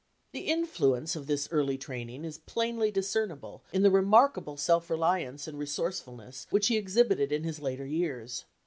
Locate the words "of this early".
1.15-1.77